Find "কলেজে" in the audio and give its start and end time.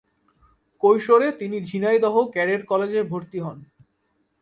2.65-3.01